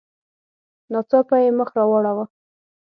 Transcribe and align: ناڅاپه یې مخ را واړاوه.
ناڅاپه 0.91 1.35
یې 1.43 1.49
مخ 1.57 1.69
را 1.77 1.83
واړاوه. 1.89 2.25